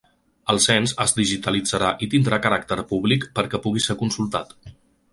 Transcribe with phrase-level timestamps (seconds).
[0.53, 4.61] El cens es digitalitzarà i tindrà caràcter públic perquè pugui ser consultat.